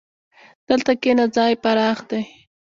[0.67, 2.21] دلته کښېنه، ځای پراخ دی.